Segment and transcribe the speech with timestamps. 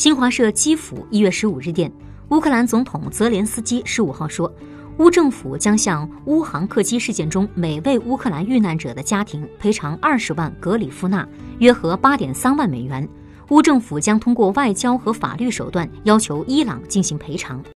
[0.00, 1.92] 新华社基辅一月十五日电
[2.30, 4.50] 乌克兰总统泽连斯基十五号说
[4.96, 11.28] 乌政府将向乌航客机事件中每位乌克兰遇难者的家庭赔偿二十万格里夫纳
[11.58, 13.06] 约合八点三万美元。
[13.50, 17.62] 乌政府将通过外交和法律手段要求伊朗进行赔偿。